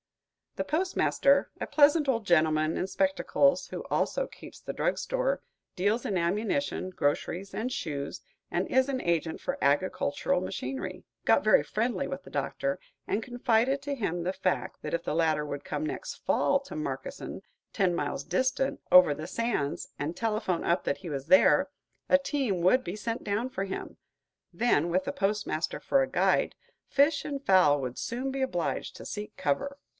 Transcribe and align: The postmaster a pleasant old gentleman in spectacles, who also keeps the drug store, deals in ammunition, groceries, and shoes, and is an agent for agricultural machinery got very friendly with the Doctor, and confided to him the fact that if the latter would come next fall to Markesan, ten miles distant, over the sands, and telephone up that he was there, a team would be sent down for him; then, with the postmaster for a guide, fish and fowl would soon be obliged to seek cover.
The 0.55 0.63
postmaster 0.65 1.51
a 1.61 1.67
pleasant 1.67 2.09
old 2.09 2.25
gentleman 2.25 2.75
in 2.75 2.87
spectacles, 2.87 3.67
who 3.67 3.85
also 3.89 4.27
keeps 4.27 4.59
the 4.59 4.73
drug 4.73 4.97
store, 4.97 5.41
deals 5.77 6.05
in 6.05 6.17
ammunition, 6.17 6.89
groceries, 6.89 7.53
and 7.53 7.71
shoes, 7.71 8.19
and 8.49 8.67
is 8.67 8.89
an 8.89 8.99
agent 9.01 9.39
for 9.39 9.57
agricultural 9.63 10.41
machinery 10.41 11.05
got 11.23 11.43
very 11.43 11.63
friendly 11.63 12.05
with 12.05 12.23
the 12.23 12.29
Doctor, 12.31 12.79
and 13.07 13.23
confided 13.23 13.81
to 13.83 13.95
him 13.95 14.23
the 14.23 14.33
fact 14.33 14.81
that 14.81 14.93
if 14.93 15.03
the 15.03 15.15
latter 15.15 15.45
would 15.45 15.63
come 15.63 15.85
next 15.85 16.15
fall 16.15 16.59
to 16.61 16.75
Markesan, 16.75 17.43
ten 17.71 17.95
miles 17.95 18.23
distant, 18.23 18.81
over 18.91 19.13
the 19.13 19.27
sands, 19.27 19.87
and 19.99 20.17
telephone 20.17 20.65
up 20.65 20.83
that 20.83 20.97
he 20.97 21.09
was 21.11 21.27
there, 21.27 21.69
a 22.09 22.17
team 22.17 22.61
would 22.61 22.83
be 22.83 22.95
sent 22.95 23.23
down 23.23 23.49
for 23.49 23.63
him; 23.65 23.97
then, 24.51 24.89
with 24.89 25.05
the 25.05 25.13
postmaster 25.13 25.79
for 25.79 26.01
a 26.01 26.09
guide, 26.09 26.55
fish 26.89 27.23
and 27.23 27.45
fowl 27.45 27.79
would 27.79 27.97
soon 27.99 28.31
be 28.31 28.41
obliged 28.41 28.95
to 28.97 29.05
seek 29.05 29.37
cover. 29.37 29.77